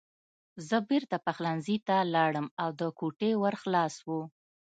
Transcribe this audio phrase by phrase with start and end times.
[0.67, 4.07] زه بېرته پخلنځي ته لاړم او د کوټې ور خلاص و